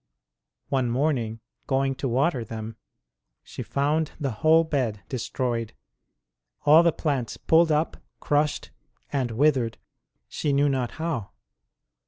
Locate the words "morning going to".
0.89-2.07